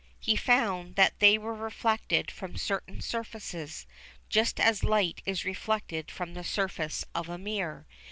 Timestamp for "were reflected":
1.37-2.31